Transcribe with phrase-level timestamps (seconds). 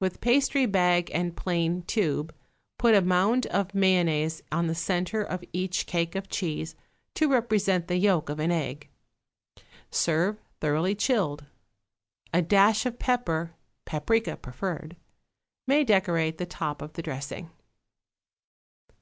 [0.00, 2.34] With pastry bag and plain tube
[2.78, 6.74] put a mound of mayonnaise on the centre of each cake of cheese,
[7.16, 8.88] to represent the yolk of an egg.
[9.90, 11.44] Serve thoroughly chilled.
[12.32, 13.52] A dash of pepper
[13.84, 14.96] (paprica preferred)
[15.66, 17.50] may decorate the top of the dressing.